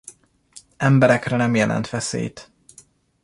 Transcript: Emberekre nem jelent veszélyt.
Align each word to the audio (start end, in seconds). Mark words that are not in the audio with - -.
Emberekre 0.77 1.35
nem 1.35 1.55
jelent 1.55 1.89
veszélyt. 1.89 2.51